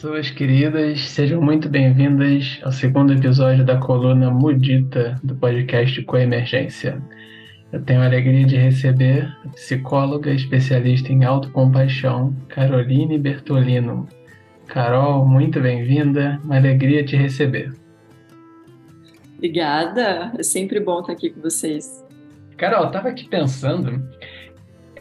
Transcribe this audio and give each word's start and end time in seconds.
Pessoas 0.00 0.30
queridas, 0.30 0.98
sejam 1.10 1.42
muito 1.42 1.68
bem-vindas 1.68 2.58
ao 2.62 2.72
segundo 2.72 3.12
episódio 3.12 3.66
da 3.66 3.76
coluna 3.76 4.30
Mudita 4.30 5.20
do 5.22 5.34
podcast 5.34 6.02
Coemergência. 6.04 7.02
Eu 7.70 7.82
tenho 7.82 8.00
a 8.00 8.06
alegria 8.06 8.46
de 8.46 8.56
receber 8.56 9.30
a 9.44 9.48
psicóloga 9.50 10.32
especialista 10.32 11.12
em 11.12 11.22
autocompaixão, 11.22 12.34
Caroline 12.48 13.18
Bertolino. 13.18 14.08
Carol, 14.68 15.26
muito 15.26 15.60
bem-vinda, 15.60 16.40
uma 16.44 16.56
alegria 16.56 17.04
te 17.04 17.14
receber. 17.14 17.70
Obrigada, 19.36 20.32
é 20.38 20.42
sempre 20.42 20.80
bom 20.80 21.00
estar 21.00 21.12
aqui 21.12 21.28
com 21.28 21.42
vocês. 21.42 22.02
Carol, 22.56 22.86
estava 22.86 23.10
aqui 23.10 23.28
pensando, 23.28 24.02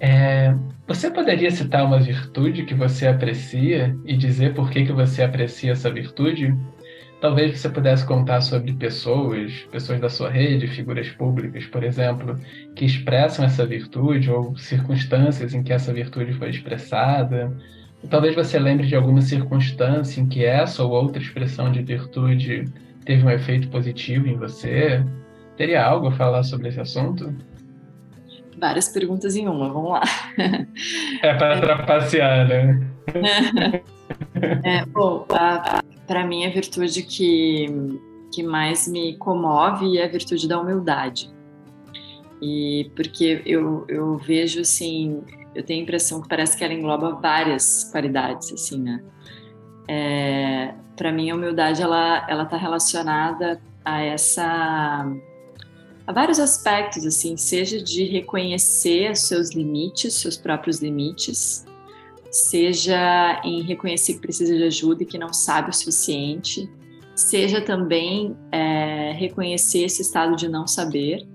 é, 0.02 0.54
você 0.90 1.12
poderia 1.12 1.52
citar 1.52 1.86
uma 1.86 2.00
virtude 2.00 2.66
que 2.66 2.74
você 2.74 3.06
aprecia 3.06 3.96
e 4.04 4.18
dizer 4.18 4.56
por 4.56 4.72
que, 4.72 4.88
que 4.88 4.92
você 4.92 5.22
aprecia 5.22 5.74
essa 5.74 5.92
virtude? 5.92 6.58
Talvez 7.22 7.60
você 7.60 7.70
pudesse 7.70 8.04
contar 8.08 8.42
sobre 8.42 8.74
pessoas, 8.74 9.54
pessoas 9.72 10.02
da 10.02 10.10
sua 10.10 10.32
rede, 10.32 10.68
figuras 10.68 11.08
públicas, 11.10 11.64
por 11.68 11.84
exemplo, 11.84 12.36
que 12.76 12.86
expressam 12.86 13.46
essa 13.46 13.68
virtude 13.68 14.32
ou 14.32 14.58
circunstâncias 14.58 15.54
em 15.54 15.62
que 15.62 15.72
essa 15.72 15.94
virtude 15.94 16.34
foi 16.34 16.50
expressada. 16.50 17.56
talvez 18.10 18.34
você 18.34 18.58
lembre 18.58 18.88
de 18.88 18.96
alguma 18.96 19.22
circunstância 19.22 20.20
em 20.20 20.28
que 20.28 20.44
essa 20.44 20.84
ou 20.84 20.90
outra 20.90 21.22
expressão 21.22 21.72
de 21.72 21.84
virtude 21.84 22.66
teve 23.06 23.24
um 23.24 23.30
efeito 23.30 23.68
positivo 23.70 24.28
em 24.28 24.38
você. 24.38 25.06
Teria 25.56 25.86
algo 25.86 26.08
a 26.08 26.12
falar 26.12 26.42
sobre 26.42 26.70
esse 26.70 26.80
assunto? 26.80 27.32
Várias 28.60 28.90
perguntas 28.90 29.36
em 29.36 29.48
uma, 29.48 29.72
vamos 29.72 29.92
lá. 29.92 30.02
É 31.22 31.34
para 31.34 31.60
trapacear, 31.60 32.48
né? 32.48 32.82
É, 34.64 34.86
bom, 34.86 35.26
para 36.08 36.26
mim 36.26 36.46
a 36.46 36.50
virtude 36.50 37.04
que, 37.04 37.68
que 38.34 38.42
mais 38.42 38.88
me 38.88 39.16
comove 39.18 39.98
é 39.98 40.06
a 40.06 40.08
virtude 40.08 40.48
da 40.48 40.60
humildade. 40.60 41.30
E 42.42 42.90
porque 42.96 43.42
eu, 43.46 43.86
eu 43.88 44.18
vejo 44.18 44.62
assim, 44.62 45.22
eu 45.54 45.64
tenho 45.64 45.82
a 45.82 45.84
impressão 45.84 46.22
que 46.22 46.28
parece 46.28 46.58
que 46.58 46.64
ela 46.64 46.74
engloba 46.74 47.12
várias 47.12 47.90
qualidades, 47.92 48.52
assim, 48.52 48.82
né? 48.82 49.04
É, 49.88 50.74
para 50.96 51.12
mim 51.12 51.30
a 51.30 51.36
humildade 51.36 51.82
ela 51.82 52.26
ela 52.30 52.44
está 52.44 52.58
relacionada 52.58 53.60
a 53.84 54.02
essa 54.02 55.06
a 56.10 56.12
vários 56.12 56.40
aspectos, 56.40 57.06
assim, 57.06 57.38
seja 57.38 57.80
de 57.80 58.04
reconhecer 58.04 59.12
os 59.12 59.20
seus 59.20 59.52
limites, 59.52 60.16
seus 60.16 60.36
próprios 60.36 60.82
limites, 60.82 61.64
seja 62.32 63.40
em 63.46 63.62
reconhecer 63.62 64.16
que 64.16 64.20
precisa 64.20 64.58
de 64.58 64.64
ajuda 64.64 65.04
e 65.04 65.06
que 65.06 65.20
não 65.20 65.32
sabe 65.32 65.70
o 65.70 65.74
suficiente, 65.74 66.68
seja 67.16 67.62
também 67.62 68.36
é, 68.52 69.12
reconhecer 69.12 69.84
esse 69.84 70.02
estado 70.02 70.36
de 70.36 70.50
não 70.50 70.66
saber 70.66 71.28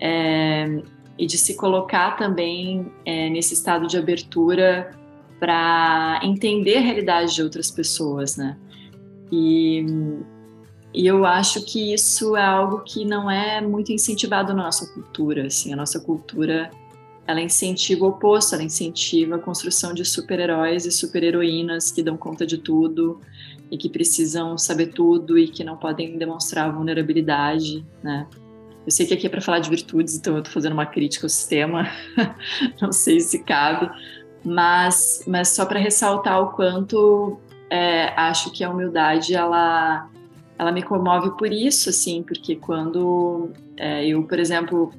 é, 0.00 0.82
e 1.16 1.24
de 1.24 1.38
se 1.38 1.56
colocar 1.56 2.16
também 2.16 2.90
é, 3.04 3.30
nesse 3.30 3.54
estado 3.54 3.86
de 3.86 3.96
abertura 3.96 4.90
para 5.38 6.18
entender 6.24 6.78
a 6.78 6.80
realidade 6.80 7.32
de 7.32 7.40
outras 7.44 7.70
pessoas, 7.70 8.36
né? 8.36 8.58
E 9.30 9.86
e 10.94 11.06
eu 11.06 11.24
acho 11.24 11.64
que 11.64 11.92
isso 11.92 12.36
é 12.36 12.44
algo 12.44 12.80
que 12.80 13.04
não 13.04 13.30
é 13.30 13.60
muito 13.60 13.92
incentivado 13.92 14.52
na 14.52 14.64
nossa 14.64 14.86
cultura. 14.92 15.46
Assim, 15.46 15.72
a 15.72 15.76
nossa 15.76 15.98
cultura 15.98 16.70
ela 17.26 17.40
incentiva 17.40 18.04
o 18.04 18.08
oposto, 18.08 18.54
ela 18.54 18.64
incentiva 18.64 19.36
a 19.36 19.38
construção 19.38 19.94
de 19.94 20.04
super-heróis 20.04 20.84
e 20.84 20.90
super-heroínas 20.90 21.90
que 21.90 22.02
dão 22.02 22.16
conta 22.16 22.46
de 22.46 22.58
tudo 22.58 23.20
e 23.70 23.78
que 23.78 23.88
precisam 23.88 24.58
saber 24.58 24.88
tudo 24.88 25.38
e 25.38 25.48
que 25.48 25.64
não 25.64 25.76
podem 25.76 26.18
demonstrar 26.18 26.72
vulnerabilidade, 26.72 27.84
né? 28.02 28.26
Eu 28.84 28.90
sei 28.90 29.06
que 29.06 29.14
aqui 29.14 29.26
é 29.26 29.30
para 29.30 29.40
falar 29.40 29.60
de 29.60 29.70
virtudes, 29.70 30.16
então 30.16 30.34
eu 30.34 30.40
estou 30.40 30.52
fazendo 30.52 30.72
uma 30.72 30.84
crítica 30.84 31.24
ao 31.24 31.30
sistema, 31.30 31.88
não 32.82 32.90
sei 32.90 33.20
se 33.20 33.38
cabe, 33.44 33.88
mas, 34.44 35.22
mas 35.26 35.50
só 35.50 35.64
para 35.64 35.78
ressaltar 35.78 36.42
o 36.42 36.50
quanto 36.50 37.38
é, 37.70 38.08
acho 38.16 38.50
que 38.50 38.64
a 38.64 38.70
humildade 38.70 39.34
ela 39.34 40.10
ela 40.62 40.72
me 40.72 40.82
comove 40.82 41.36
por 41.36 41.52
isso, 41.52 41.90
assim, 41.90 42.22
porque 42.22 42.56
quando 42.56 43.50
é, 43.76 44.06
eu, 44.06 44.22
por 44.22 44.38
exemplo, 44.38 44.92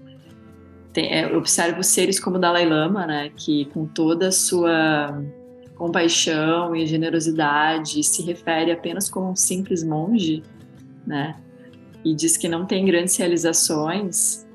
tem, 0.91 1.11
é, 1.11 1.35
observo 1.35 1.81
seres 1.81 2.19
como 2.19 2.35
o 2.35 2.39
Dalai 2.39 2.65
Lama, 2.65 3.07
né, 3.07 3.31
que 3.35 3.65
com 3.65 3.85
toda 3.85 4.27
a 4.27 4.31
sua 4.31 5.23
compaixão 5.75 6.75
e 6.75 6.85
generosidade 6.85 8.03
se 8.03 8.21
refere 8.23 8.71
apenas 8.71 9.09
como 9.09 9.31
um 9.31 9.35
simples 9.35 9.83
monge, 9.83 10.43
né, 11.07 11.35
e 12.03 12.13
diz 12.13 12.35
que 12.35 12.49
não 12.49 12.65
tem 12.65 12.85
grandes 12.85 13.15
realizações, 13.15 14.45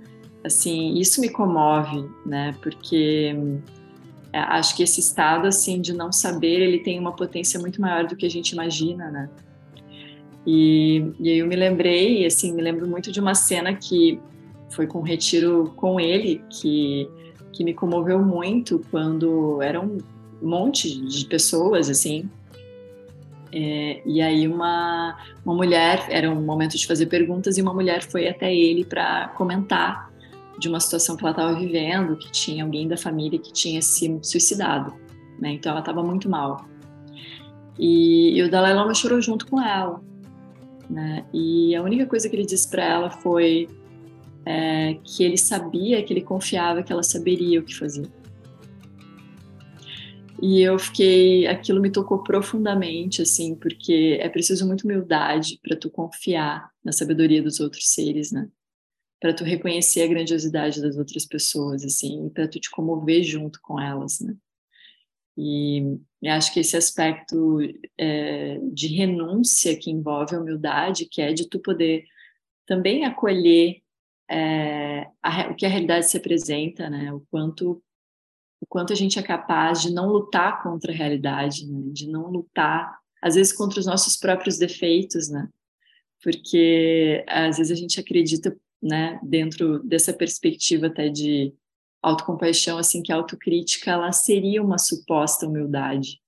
assim, 0.45 0.95
isso 0.99 1.23
me 1.23 1.31
comove, 1.31 2.07
né, 2.27 2.55
porque 2.63 3.35
é, 4.31 4.41
acho 4.41 4.77
que 4.77 4.83
esse 4.83 5.01
estado, 5.01 5.47
assim, 5.47 5.81
de 5.81 5.95
não 5.95 6.13
saber, 6.13 6.61
ele 6.61 6.81
tem 6.81 6.99
uma 6.99 7.17
potência 7.17 7.59
muito 7.59 7.81
maior 7.81 8.07
do 8.07 8.15
que 8.15 8.27
a 8.27 8.31
gente 8.31 8.51
imagina, 8.51 9.11
né, 9.11 9.31
e, 10.47 11.12
e 11.21 11.31
aí 11.31 11.38
eu 11.38 11.47
me 11.47 11.56
lembrei, 11.56 12.25
assim, 12.25 12.53
me 12.53 12.62
lembro 12.62 12.88
muito 12.88 13.12
de 13.12 13.21
uma 13.21 13.34
cena 13.34 13.75
que 13.75 14.21
foi 14.71 14.87
com 14.87 15.00
um 15.00 15.03
retiro 15.03 15.72
com 15.76 15.99
ele, 15.99 16.43
que, 16.50 17.09
que 17.53 17.65
me 17.65 17.75
comoveu 17.75 18.19
muito 18.19 18.84
quando 18.91 19.60
era 19.62 19.81
um 19.81 19.98
monte 20.41 21.00
de 21.06 21.25
pessoas, 21.27 21.91
assim, 21.91 22.28
é, 23.53 24.03
e 24.04 24.21
aí 24.21 24.47
uma, 24.47 25.16
uma 25.44 25.54
mulher, 25.54 26.06
era 26.10 26.31
um 26.31 26.43
momento 26.43 26.77
de 26.77 26.87
fazer 26.87 27.06
perguntas, 27.06 27.56
e 27.56 27.62
uma 27.62 27.72
mulher 27.72 28.03
foi 28.03 28.28
até 28.28 28.54
ele 28.54 28.84
para 28.84 29.28
comentar 29.28 30.10
de 30.59 30.69
uma 30.69 30.81
situação 30.81 31.16
que 31.16 31.22
ela 31.22 31.31
estava 31.31 31.54
vivendo, 31.54 32.16
que 32.16 32.31
tinha 32.31 32.65
alguém 32.65 32.88
da 32.88 32.97
família 32.97 33.38
que 33.38 33.53
tinha 33.53 33.81
se 33.81 34.19
suicidado, 34.22 34.93
né? 35.38 35.53
Então 35.53 35.71
ela 35.71 35.81
estava 35.81 36.03
muito 36.03 36.28
mal. 36.28 36.66
E, 37.78 38.37
e 38.37 38.43
o 38.43 38.50
Dalai 38.50 38.75
Lama 38.75 38.93
chorou 38.93 39.21
junto 39.21 39.47
com 39.47 39.62
ela. 39.62 40.00
Né? 40.88 41.26
E 41.32 41.75
a 41.75 41.82
única 41.82 42.06
coisa 42.06 42.28
que 42.28 42.37
ele 42.37 42.47
disse 42.47 42.69
para 42.69 42.84
ela 42.84 43.10
foi 43.10 43.69
é, 44.44 44.94
que 45.04 45.22
ele 45.22 45.37
sabia, 45.37 46.03
que 46.03 46.12
ele 46.12 46.22
confiava 46.22 46.82
que 46.82 46.93
ela 46.93 47.03
saberia 47.03 47.60
o 47.60 47.65
que 47.65 47.75
fazer. 47.75 48.09
E 50.41 50.62
eu 50.62 50.78
fiquei, 50.78 51.47
aquilo 51.48 51.81
me 51.81 51.91
tocou 51.91 52.22
profundamente, 52.22 53.21
assim, 53.21 53.56
porque 53.56 54.19
é 54.21 54.28
preciso 54.28 54.66
muita 54.66 54.84
humildade 54.84 55.59
para 55.60 55.77
tu 55.77 55.91
confiar 55.91 56.71
na 56.82 56.93
sabedoria 56.93 57.43
dos 57.43 57.59
outros 57.59 57.88
seres, 57.88 58.31
né? 58.31 58.48
Para 59.21 59.34
tu 59.34 59.43
reconhecer 59.43 60.03
a 60.03 60.06
grandiosidade 60.06 60.81
das 60.81 60.97
outras 60.97 61.27
pessoas, 61.27 61.84
assim, 61.84 62.31
para 62.32 62.47
tu 62.47 62.60
te 62.60 62.71
comover 62.71 63.25
junto 63.25 63.59
com 63.60 63.81
elas, 63.81 64.21
né? 64.21 64.37
E, 65.41 66.00
acho 66.31 66.53
que 66.53 66.59
esse 66.59 66.76
aspecto 66.76 67.60
é, 67.97 68.59
de 68.72 68.88
renúncia 68.88 69.78
que 69.78 69.88
envolve 69.88 70.34
a 70.34 70.41
humildade, 70.41 71.06
que 71.06 71.22
é 71.22 71.32
de 71.32 71.49
tu 71.49 71.60
poder 71.60 72.04
também 72.66 73.04
acolher 73.04 73.81
é, 74.28 75.06
a, 75.22 75.48
o 75.50 75.54
que 75.54 75.65
a 75.65 75.69
realidade 75.69 76.06
se 76.06 76.16
apresenta, 76.16 76.91
né? 76.91 77.12
O 77.12 77.21
quanto 77.31 77.81
o 78.60 78.66
quanto 78.66 78.93
a 78.93 78.97
gente 78.97 79.21
é 79.21 79.22
capaz 79.22 79.81
de 79.81 79.94
não 79.94 80.09
lutar 80.09 80.60
contra 80.65 80.91
a 80.91 80.94
realidade, 80.94 81.65
né? 81.65 81.81
de 81.93 82.09
não 82.09 82.28
lutar 82.28 82.98
às 83.22 83.37
vezes 83.37 83.53
contra 83.53 83.78
os 83.78 83.87
nossos 83.87 84.16
próprios 84.16 84.59
defeitos, 84.59 85.28
né? 85.28 85.48
Porque 86.21 87.25
às 87.28 87.59
vezes 87.59 87.71
a 87.71 87.81
gente 87.81 88.00
acredita, 88.00 88.57
né, 88.83 89.21
dentro 89.22 89.78
dessa 89.84 90.13
perspectiva 90.13 90.89
até 90.89 91.09
de 91.09 91.54
autocompaixão, 92.03 92.78
assim, 92.78 93.03
que 93.03 93.12
a 93.12 93.16
autocrítica, 93.16 93.91
ela 93.91 94.12
seria 94.12 94.62
uma 94.62 94.78
suposta 94.78 95.47
humildade. 95.47 96.21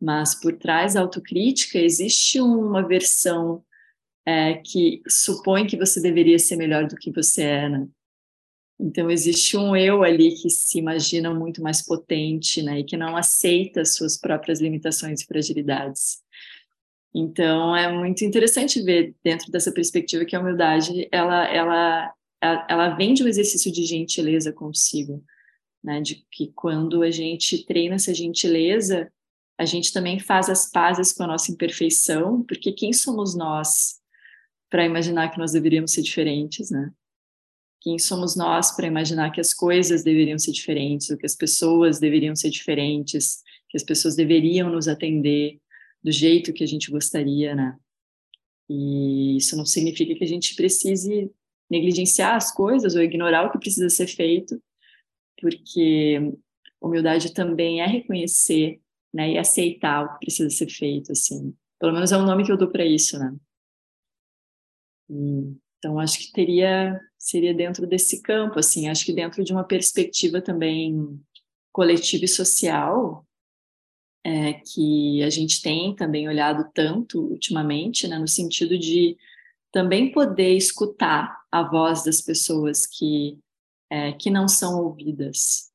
Mas 0.00 0.34
por 0.34 0.56
trás 0.56 0.94
da 0.94 1.00
autocrítica 1.00 1.78
existe 1.78 2.40
uma 2.40 2.86
versão 2.86 3.64
é, 4.24 4.54
que 4.54 5.02
supõe 5.08 5.66
que 5.66 5.76
você 5.76 6.00
deveria 6.00 6.38
ser 6.38 6.56
melhor 6.56 6.86
do 6.86 6.96
que 6.96 7.10
você 7.10 7.42
é, 7.42 7.68
né? 7.68 7.88
Então 8.80 9.10
existe 9.10 9.56
um 9.56 9.74
eu 9.74 10.04
ali 10.04 10.34
que 10.36 10.48
se 10.48 10.78
imagina 10.78 11.34
muito 11.34 11.60
mais 11.60 11.84
potente, 11.84 12.62
né, 12.62 12.80
e 12.80 12.84
que 12.84 12.96
não 12.96 13.16
aceita 13.16 13.84
suas 13.84 14.16
próprias 14.16 14.60
limitações 14.60 15.20
e 15.20 15.26
fragilidades. 15.26 16.18
Então 17.12 17.74
é 17.74 17.90
muito 17.92 18.24
interessante 18.24 18.80
ver 18.80 19.16
dentro 19.24 19.50
dessa 19.50 19.72
perspectiva 19.72 20.24
que 20.24 20.36
a 20.36 20.40
humildade 20.40 21.08
ela 21.10 21.44
ela 21.48 22.14
ela 22.40 22.90
vem 22.90 23.14
de 23.14 23.22
um 23.22 23.28
exercício 23.28 23.72
de 23.72 23.84
gentileza 23.84 24.52
consigo, 24.52 25.24
né? 25.82 26.00
De 26.00 26.24
que 26.30 26.52
quando 26.54 27.02
a 27.02 27.10
gente 27.10 27.64
treina 27.64 27.96
essa 27.96 28.14
gentileza, 28.14 29.12
a 29.58 29.64
gente 29.64 29.92
também 29.92 30.20
faz 30.20 30.48
as 30.48 30.70
pazes 30.70 31.12
com 31.12 31.24
a 31.24 31.26
nossa 31.26 31.50
imperfeição, 31.50 32.42
porque 32.44 32.72
quem 32.72 32.92
somos 32.92 33.34
nós 33.34 33.98
para 34.70 34.84
imaginar 34.84 35.30
que 35.30 35.38
nós 35.38 35.52
deveríamos 35.52 35.92
ser 35.92 36.02
diferentes, 36.02 36.70
né? 36.70 36.92
Quem 37.80 37.98
somos 37.98 38.36
nós 38.36 38.74
para 38.74 38.86
imaginar 38.86 39.30
que 39.30 39.40
as 39.40 39.54
coisas 39.54 40.02
deveriam 40.02 40.38
ser 40.38 40.52
diferentes, 40.52 41.10
ou 41.10 41.16
que 41.16 41.26
as 41.26 41.34
pessoas 41.34 41.98
deveriam 41.98 42.36
ser 42.36 42.50
diferentes, 42.50 43.42
que 43.68 43.76
as 43.76 43.82
pessoas 43.82 44.14
deveriam 44.14 44.70
nos 44.70 44.88
atender, 44.88 45.60
do 46.02 46.12
jeito 46.12 46.52
que 46.52 46.62
a 46.62 46.66
gente 46.66 46.90
gostaria, 46.90 47.54
né? 47.54 47.76
E 48.68 49.36
isso 49.36 49.56
não 49.56 49.64
significa 49.64 50.14
que 50.14 50.24
a 50.24 50.28
gente 50.28 50.54
precise 50.54 51.30
negligenciar 51.70 52.34
as 52.34 52.52
coisas 52.52 52.94
ou 52.94 53.02
ignorar 53.02 53.46
o 53.46 53.50
que 53.50 53.58
precisa 53.58 53.88
ser 53.90 54.06
feito, 54.06 54.60
porque 55.40 56.32
humildade 56.80 57.34
também 57.34 57.80
é 57.80 57.86
reconhecer, 57.86 58.80
né, 59.12 59.32
e 59.32 59.38
aceitar 59.38 60.04
o 60.04 60.12
que 60.14 60.26
precisa 60.26 60.50
ser 60.50 60.68
feito, 60.68 61.12
assim. 61.12 61.54
Pelo 61.78 61.92
menos 61.92 62.12
é 62.12 62.16
o 62.16 62.24
nome 62.24 62.44
que 62.44 62.52
eu 62.52 62.56
dou 62.56 62.68
para 62.68 62.84
isso, 62.84 63.18
né? 63.18 63.34
Então 65.78 65.98
acho 65.98 66.18
que 66.18 66.32
teria 66.32 67.00
seria 67.18 67.52
dentro 67.52 67.86
desse 67.86 68.22
campo, 68.22 68.58
assim, 68.58 68.88
acho 68.88 69.04
que 69.04 69.12
dentro 69.12 69.42
de 69.42 69.52
uma 69.52 69.64
perspectiva 69.64 70.40
também 70.40 71.20
coletiva 71.72 72.24
e 72.24 72.28
social, 72.28 73.26
é, 74.24 74.54
que 74.54 75.22
a 75.22 75.30
gente 75.30 75.60
tem 75.60 75.94
também 75.94 76.28
olhado 76.28 76.70
tanto 76.72 77.20
ultimamente, 77.20 78.06
né, 78.06 78.18
no 78.18 78.28
sentido 78.28 78.78
de 78.78 79.16
também 79.72 80.12
poder 80.12 80.56
escutar 80.56 81.38
a 81.50 81.62
voz 81.62 82.04
das 82.04 82.20
pessoas 82.20 82.86
que, 82.86 83.38
é, 83.90 84.12
que 84.12 84.30
não 84.30 84.48
são 84.48 84.82
ouvidas, 84.82 85.70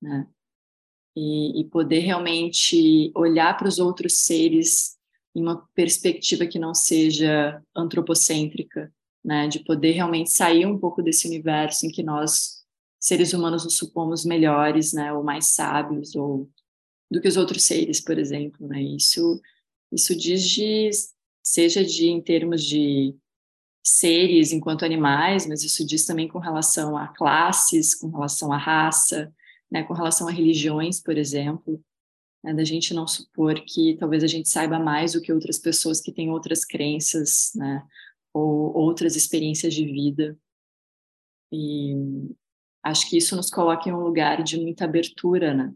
né? 0.00 0.26
E, 1.16 1.60
e 1.60 1.64
poder 1.64 2.00
realmente 2.00 3.10
olhar 3.14 3.56
para 3.56 3.66
os 3.66 3.78
outros 3.78 4.18
seres 4.18 4.96
em 5.34 5.42
uma 5.42 5.68
perspectiva 5.74 6.46
que 6.46 6.58
não 6.58 6.74
seja 6.74 7.62
antropocêntrica, 7.74 8.92
né? 9.24 9.48
De 9.48 9.60
poder 9.60 9.92
realmente 9.92 10.30
sair 10.30 10.66
um 10.66 10.78
pouco 10.78 11.02
desse 11.02 11.26
universo 11.26 11.86
em 11.86 11.90
que 11.90 12.02
nós, 12.02 12.64
seres 13.00 13.32
humanos, 13.32 13.64
nos 13.64 13.76
supomos 13.76 14.24
melhores, 14.24 14.92
né? 14.92 15.12
Ou 15.12 15.24
mais 15.24 15.46
sábios, 15.46 16.14
ou 16.14 16.48
do 17.10 17.20
que 17.20 17.28
os 17.28 17.36
outros 17.36 17.64
seres, 17.64 18.00
por 18.00 18.18
exemplo, 18.18 18.68
né? 18.68 18.82
Isso, 18.82 19.40
isso 19.90 20.14
diz 20.14 20.46
de, 20.46 20.90
seja 21.42 21.84
de 21.84 22.08
em 22.08 22.20
termos 22.20 22.62
de 22.62 23.16
seres 23.88 24.52
enquanto 24.52 24.84
animais, 24.84 25.46
mas 25.46 25.62
isso 25.62 25.86
diz 25.86 26.04
também 26.04 26.28
com 26.28 26.38
relação 26.38 26.96
a 26.96 27.08
classes, 27.08 27.94
com 27.94 28.08
relação 28.08 28.52
à 28.52 28.56
raça, 28.56 29.32
né, 29.70 29.82
com 29.82 29.94
relação 29.94 30.28
a 30.28 30.30
religiões, 30.30 31.00
por 31.00 31.16
exemplo, 31.16 31.82
né, 32.42 32.54
da 32.54 32.64
gente 32.64 32.94
não 32.94 33.06
supor 33.06 33.60
que 33.64 33.96
talvez 33.98 34.22
a 34.22 34.26
gente 34.26 34.48
saiba 34.48 34.78
mais 34.78 35.12
do 35.12 35.20
que 35.20 35.32
outras 35.32 35.58
pessoas 35.58 36.00
que 36.00 36.12
têm 36.12 36.30
outras 36.30 36.64
crenças, 36.64 37.52
né, 37.54 37.82
ou 38.32 38.76
outras 38.76 39.16
experiências 39.16 39.74
de 39.74 39.84
vida. 39.84 40.38
E 41.52 41.94
acho 42.82 43.08
que 43.08 43.16
isso 43.16 43.34
nos 43.36 43.50
coloca 43.50 43.88
em 43.88 43.92
um 43.92 44.00
lugar 44.00 44.42
de 44.42 44.58
muita 44.58 44.84
abertura, 44.84 45.54
né? 45.54 45.74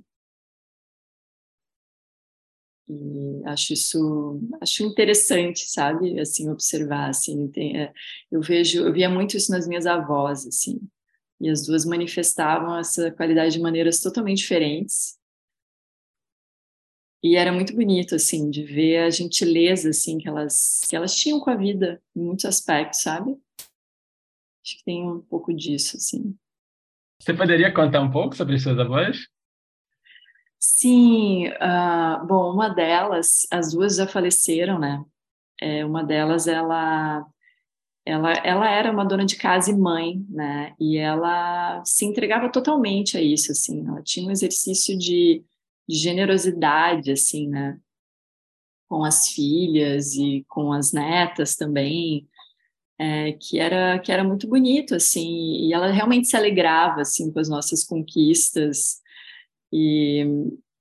E 2.93 3.43
acho 3.47 3.73
isso 3.73 4.41
acho 4.61 4.85
interessante 4.85 5.61
sabe 5.71 6.21
assim 6.21 6.51
observar 6.51 7.09
assim 7.09 7.49
tem, 7.49 7.79
é, 7.81 7.93
eu 8.31 8.43
vejo 8.43 8.85
eu 8.85 8.93
via 8.93 9.09
muito 9.09 9.35
isso 9.35 9.51
nas 9.51 9.67
minhas 9.67 9.87
avós 9.87 10.47
assim 10.47 10.79
e 11.41 11.49
as 11.49 11.67
duas 11.67 11.87
manifestavam 11.87 12.79
essa 12.79 13.11
qualidade 13.11 13.55
de 13.55 13.61
maneiras 13.61 14.01
totalmente 14.01 14.39
diferentes. 14.39 15.19
E 17.21 17.35
era 17.35 17.51
muito 17.51 17.75
bonito 17.75 18.15
assim 18.15 18.51
de 18.51 18.63
ver 18.63 18.99
a 18.99 19.11
gentileza 19.11 19.89
assim 19.89 20.19
que 20.19 20.29
elas 20.29 20.83
que 20.89 20.95
elas 20.95 21.17
tinham 21.17 21.41
com 21.41 21.51
a 21.51 21.57
vida 21.57 22.01
em 22.15 22.21
muitos 22.21 22.45
aspectos 22.45 23.03
sabe? 23.03 23.33
Acho 24.65 24.77
que 24.79 24.85
tem 24.85 25.09
um 25.09 25.21
pouco 25.21 25.53
disso 25.55 25.97
assim. 25.97 26.37
Você 27.21 27.33
poderia 27.33 27.73
contar 27.73 28.03
um 28.03 28.11
pouco 28.11 28.37
sobre 28.37 28.59
suas 28.59 28.79
avós 28.79 29.27
Sim, 30.65 31.49
uh, 31.49 32.25
bom, 32.25 32.53
uma 32.55 32.69
delas, 32.69 33.49
as 33.51 33.73
duas 33.73 33.97
já 33.97 34.07
faleceram, 34.07 34.79
né? 34.79 35.05
É, 35.61 35.85
uma 35.85 36.05
delas, 36.05 36.47
ela, 36.47 37.27
ela, 38.07 38.33
ela 38.45 38.71
era 38.71 38.93
uma 38.93 39.05
dona 39.05 39.27
de 39.27 39.37
casa 39.37 39.73
e 39.73 39.77
mãe, 39.77 40.25
né? 40.31 40.75
E 40.81 40.99
ela 40.99 41.83
se 41.85 42.05
entregava 42.07 42.51
totalmente 42.51 43.17
a 43.19 43.23
isso, 43.23 43.53
assim. 43.53 43.87
Ela 43.89 44.03
tinha 44.03 44.29
um 44.29 44.31
exercício 44.31 44.97
de, 44.97 45.45
de 45.89 45.97
generosidade, 45.97 47.13
assim, 47.13 47.49
né? 47.49 47.79
Com 48.89 49.05
as 49.05 49.29
filhas 49.31 50.15
e 50.15 50.45
com 50.49 50.73
as 50.73 50.93
netas 50.93 51.57
também, 51.57 52.29
é, 52.99 53.33
que 53.33 53.59
era 53.59 53.99
que 54.01 54.13
era 54.13 54.25
muito 54.25 54.49
bonito, 54.49 54.95
assim. 54.95 55.67
E 55.69 55.73
ela 55.75 55.91
realmente 55.91 56.29
se 56.29 56.37
alegrava, 56.37 57.03
assim, 57.03 57.33
com 57.33 57.41
as 57.41 57.49
nossas 57.49 57.85
conquistas 57.85 59.02
e 59.73 60.25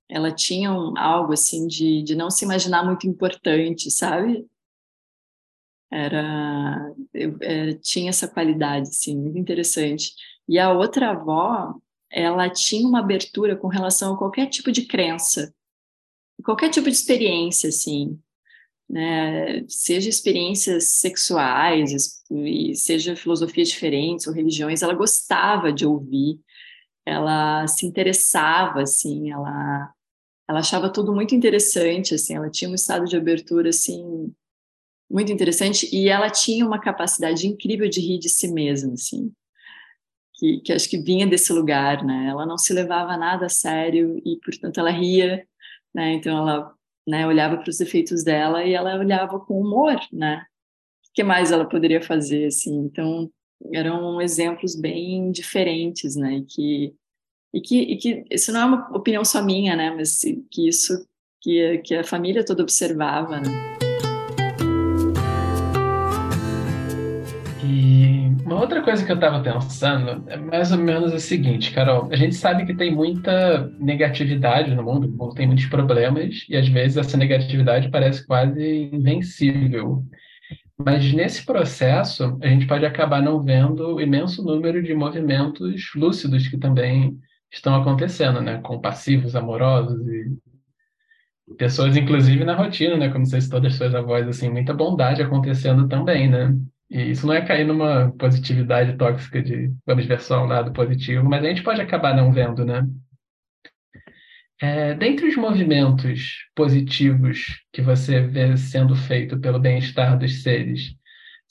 ela 0.08 0.30
tinha 0.30 0.72
um, 0.72 0.96
algo 0.98 1.32
assim 1.32 1.66
de, 1.66 2.02
de 2.02 2.14
não 2.14 2.30
se 2.30 2.44
imaginar 2.44 2.84
muito 2.84 3.06
importante, 3.06 3.90
sabe? 3.90 4.46
Era, 5.90 6.92
é, 7.14 7.74
tinha 7.74 8.10
essa 8.10 8.28
qualidade, 8.28 8.88
assim, 8.88 9.16
muito 9.16 9.38
interessante. 9.38 10.12
E 10.48 10.58
a 10.58 10.72
outra 10.72 11.10
avó, 11.10 11.74
ela 12.10 12.48
tinha 12.50 12.86
uma 12.86 13.00
abertura 13.00 13.56
com 13.56 13.68
relação 13.68 14.14
a 14.14 14.18
qualquer 14.18 14.46
tipo 14.48 14.70
de 14.70 14.86
crença, 14.86 15.54
qualquer 16.44 16.70
tipo 16.70 16.88
de 16.88 16.96
experiência, 16.96 17.68
assim, 17.68 18.18
né? 18.88 19.64
Seja 19.68 20.10
experiências 20.10 20.84
sexuais, 20.84 22.22
seja 22.74 23.16
filosofias 23.16 23.68
diferentes 23.68 24.26
ou 24.26 24.34
religiões, 24.34 24.82
ela 24.82 24.94
gostava 24.94 25.72
de 25.72 25.86
ouvir 25.86 26.38
ela 27.06 27.66
se 27.66 27.86
interessava, 27.86 28.82
assim, 28.82 29.30
ela, 29.30 29.92
ela 30.48 30.60
achava 30.60 30.92
tudo 30.92 31.12
muito 31.12 31.34
interessante, 31.34 32.14
assim, 32.14 32.36
ela 32.36 32.50
tinha 32.50 32.70
um 32.70 32.74
estado 32.74 33.04
de 33.06 33.16
abertura, 33.16 33.70
assim, 33.70 34.32
muito 35.10 35.32
interessante, 35.32 35.88
e 35.94 36.08
ela 36.08 36.30
tinha 36.30 36.66
uma 36.66 36.80
capacidade 36.80 37.46
incrível 37.46 37.88
de 37.88 38.00
rir 38.00 38.18
de 38.18 38.28
si 38.28 38.48
mesma, 38.52 38.94
assim, 38.94 39.32
que, 40.34 40.60
que 40.60 40.72
acho 40.72 40.88
que 40.88 40.98
vinha 40.98 41.26
desse 41.26 41.52
lugar, 41.52 42.04
né, 42.04 42.28
ela 42.28 42.46
não 42.46 42.58
se 42.58 42.72
levava 42.72 43.16
nada 43.16 43.46
a 43.46 43.50
sério 43.50 44.20
e, 44.24 44.38
portanto, 44.44 44.78
ela 44.78 44.90
ria, 44.90 45.46
né, 45.94 46.12
então 46.14 46.38
ela, 46.38 46.74
né, 47.06 47.26
olhava 47.26 47.56
para 47.58 47.70
os 47.70 47.78
defeitos 47.78 48.24
dela 48.24 48.64
e 48.64 48.74
ela 48.74 48.96
olhava 48.98 49.40
com 49.40 49.60
humor, 49.60 49.96
né, 50.12 50.44
o 51.10 51.14
que 51.14 51.22
mais 51.22 51.52
ela 51.52 51.68
poderia 51.68 52.00
fazer, 52.00 52.46
assim, 52.46 52.74
então 52.76 53.30
eram 53.72 54.20
exemplos 54.20 54.74
bem 54.74 55.30
diferentes, 55.30 56.16
né? 56.16 56.44
Que, 56.48 56.94
e, 57.52 57.60
que, 57.60 57.78
e 57.78 57.96
que 57.96 58.24
isso 58.30 58.50
não 58.50 58.60
é 58.60 58.64
uma 58.64 58.96
opinião 58.96 59.24
só 59.24 59.42
minha, 59.42 59.76
né? 59.76 59.90
Mas 59.94 60.20
que 60.50 60.68
isso 60.68 61.06
que, 61.40 61.78
que 61.78 61.94
a 61.94 62.04
família 62.04 62.44
toda 62.44 62.62
observava, 62.62 63.40
né? 63.40 63.50
E 67.62 68.32
uma 68.46 68.58
outra 68.58 68.82
coisa 68.82 69.04
que 69.04 69.12
eu 69.12 69.16
estava 69.16 69.42
pensando 69.42 70.24
é 70.28 70.36
mais 70.38 70.72
ou 70.72 70.78
menos 70.78 71.12
o 71.12 71.20
seguinte, 71.20 71.72
Carol. 71.72 72.08
A 72.10 72.16
gente 72.16 72.34
sabe 72.34 72.64
que 72.64 72.74
tem 72.74 72.94
muita 72.94 73.68
negatividade 73.78 74.74
no 74.74 74.82
mundo, 74.82 75.08
mundo 75.08 75.34
tem 75.34 75.46
muitos 75.46 75.66
problemas, 75.66 76.46
e 76.48 76.56
às 76.56 76.68
vezes 76.68 76.96
essa 76.96 77.18
negatividade 77.18 77.90
parece 77.90 78.26
quase 78.26 78.90
invencível. 78.92 80.02
Mas 80.78 81.12
nesse 81.12 81.44
processo, 81.44 82.38
a 82.42 82.48
gente 82.48 82.66
pode 82.66 82.86
acabar 82.86 83.22
não 83.22 83.40
vendo 83.42 83.94
o 83.94 84.00
imenso 84.00 84.42
número 84.42 84.82
de 84.82 84.94
movimentos 84.94 85.92
lúcidos 85.94 86.48
que 86.48 86.56
também 86.56 87.20
estão 87.52 87.74
acontecendo, 87.74 88.40
né? 88.40 88.60
Compassivos, 88.62 89.36
amorosos 89.36 90.06
e 90.08 90.32
pessoas, 91.56 91.96
inclusive, 91.96 92.44
na 92.44 92.54
rotina, 92.54 92.96
né? 92.96 93.10
Como 93.10 93.26
vocês 93.26 93.48
todas 93.48 93.74
suas 93.74 93.94
avós, 93.94 94.26
assim, 94.26 94.50
muita 94.50 94.72
bondade 94.72 95.22
acontecendo 95.22 95.86
também, 95.88 96.28
né? 96.28 96.54
E 96.90 97.10
isso 97.10 97.26
não 97.26 97.34
é 97.34 97.40
cair 97.44 97.64
numa 97.66 98.12
positividade 98.18 98.96
tóxica 98.96 99.42
de 99.42 99.72
vamos 99.86 100.04
ver 100.06 100.20
só 100.20 100.42
um 100.42 100.46
lado 100.46 100.72
positivo, 100.72 101.24
mas 101.28 101.44
a 101.44 101.48
gente 101.48 101.62
pode 101.62 101.80
acabar 101.80 102.14
não 102.14 102.32
vendo, 102.32 102.64
né? 102.64 102.86
É, 104.60 104.94
dentre 104.94 105.26
os 105.26 105.36
movimentos 105.36 106.46
positivos 106.54 107.62
que 107.72 107.82
você 107.82 108.20
vê 108.20 108.56
sendo 108.56 108.94
feito 108.94 109.38
pelo 109.40 109.58
bem-estar 109.58 110.16
dos 110.16 110.42
seres, 110.42 110.94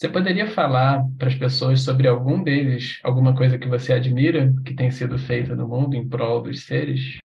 você 0.02 0.10
poderia 0.10 0.50
falar 0.50 1.08
para 1.16 1.28
as 1.28 1.36
pessoas 1.36 1.84
sobre 1.84 2.08
algum 2.08 2.42
deles, 2.42 3.00
alguma 3.04 3.38
coisa 3.38 3.60
que 3.60 3.68
você 3.68 3.94
admira 3.94 4.52
que 4.66 4.74
tem 4.74 4.90
sido 4.90 5.16
feita 5.16 5.56
no 5.56 5.68
mundo 5.68 5.96
em 5.96 6.10
prol 6.10 6.42
dos 6.42 6.66
seres? 6.66 7.20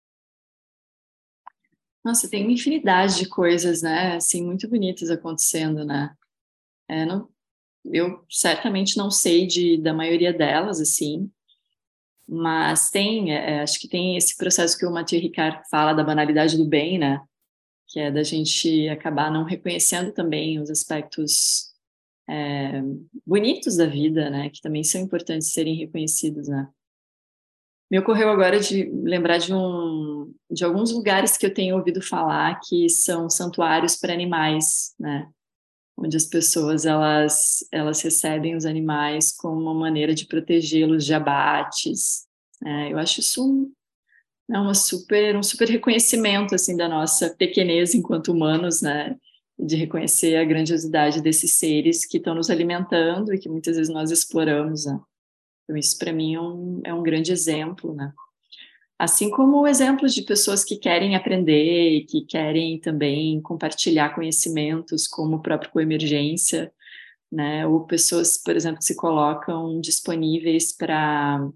Nossa, 2.05 2.29
tem 2.29 2.43
uma 2.43 2.53
infinidade 2.53 3.17
de 3.17 3.31
coisas, 3.31 3.81
né? 3.81 4.17
Assim, 4.17 4.45
muito 4.45 4.69
bonitas 4.69 5.09
acontecendo, 5.09 5.87
né? 5.87 6.15
É, 6.87 7.07
não, 7.07 7.31
eu 7.83 8.23
certamente 8.29 8.99
não 8.99 9.11
sei 9.11 9.47
de, 9.47 9.79
da 9.79 9.95
maioria 9.95 10.35
delas, 10.35 10.79
assim, 10.79 11.31
mas 12.29 12.91
tem, 12.91 13.35
é, 13.35 13.53
é, 13.53 13.63
acho 13.63 13.81
que 13.81 13.89
tem 13.89 14.19
esse 14.19 14.37
processo 14.37 14.77
que 14.77 14.85
o 14.85 14.93
Mathieu 14.93 15.23
Ricard 15.23 15.63
fala 15.71 15.95
da 15.95 16.05
banalidade 16.05 16.59
do 16.59 16.67
bem, 16.67 16.99
né? 16.99 17.23
Que 17.89 18.01
é 18.01 18.11
da 18.11 18.23
gente 18.23 18.87
acabar 18.91 19.31
não 19.31 19.45
reconhecendo 19.45 20.13
também 20.13 20.61
os 20.61 20.69
aspectos 20.69 21.75
é, 22.29 22.83
bonitos 23.25 23.77
da 23.77 23.87
vida, 23.87 24.29
né? 24.31 24.51
Que 24.51 24.61
também 24.61 24.83
são 24.83 25.01
importantes 25.01 25.53
serem 25.53 25.77
reconhecidos, 25.77 26.49
né? 26.49 26.69
Me 27.91 27.99
ocorreu 27.99 28.29
agora 28.31 28.59
de 28.59 28.85
lembrar 28.85 29.39
de 29.39 29.55
um 29.55 30.35
de 30.51 30.65
alguns 30.65 30.93
lugares 30.93 31.37
que 31.37 31.47
eu 31.47 31.55
tenho 31.55 31.77
ouvido 31.77 32.03
falar 32.03 32.61
que 32.61 32.89
são 32.89 33.31
santuários 33.31 33.97
para 33.97 34.13
animais, 34.13 34.95
né? 34.99 35.29
Onde 35.97 36.17
as 36.17 36.27
pessoas 36.27 36.85
elas 36.85 37.67
elas 37.71 38.01
recebem 38.03 38.57
os 38.57 38.67
animais 38.67 39.33
como 39.33 39.61
uma 39.61 39.75
maneira 39.75 40.15
de 40.15 40.27
protegê-los 40.27 41.05
de 41.05 41.15
abates. 41.15 42.27
É, 42.65 42.93
eu 42.93 42.99
acho 42.99 43.21
isso 43.21 43.47
um, 43.47 43.73
é 44.51 44.59
uma 44.59 44.75
super 44.75 45.37
um 45.37 45.43
super 45.43 45.69
reconhecimento 45.69 46.55
assim 46.55 46.77
da 46.77 46.89
nossa 46.89 47.31
pequenez 47.37 47.95
enquanto 47.95 48.33
humanos, 48.33 48.83
né? 48.83 49.17
De 49.59 49.77
reconhecer 49.77 50.37
a 50.37 50.45
grandiosidade 50.45 51.23
desses 51.23 51.57
seres 51.57 52.05
que 52.05 52.19
estão 52.19 52.35
nos 52.35 52.51
alimentando 52.51 53.33
e 53.33 53.39
que 53.39 53.49
muitas 53.49 53.77
vezes 53.77 53.93
nós 53.93 54.11
exploramos, 54.11 54.85
né? 54.85 55.01
Então, 55.65 55.77
isso 55.77 55.99
para 55.99 56.13
mim 56.13 56.35
é 56.35 56.41
um, 56.41 56.81
é 56.85 56.95
um 56.95 57.03
grande 57.03 57.33
exemplo, 57.33 57.95
né? 57.95 58.13
Assim 58.99 59.31
como 59.31 59.67
exemplos 59.67 60.15
de 60.15 60.23
pessoas 60.23 60.65
que 60.65 60.77
querem 60.77 61.17
aprender 61.17 61.99
e 61.99 62.05
que 62.05 62.23
querem 62.25 62.81
também 62.81 63.41
compartilhar 63.43 64.15
conhecimentos, 64.15 65.07
como 65.07 65.37
o 65.37 65.43
próprio 65.43 65.71
Coemergência, 65.71 66.73
né? 67.31 67.67
Ou 67.67 67.87
pessoas, 67.87 68.39
por 68.39 68.57
exemplo, 68.57 68.79
que 68.79 68.85
se 68.85 68.97
colocam 68.97 69.81
disponíveis 69.81 70.75
para 70.75 71.47